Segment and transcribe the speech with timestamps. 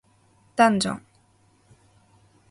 [0.55, 1.05] ダンジョン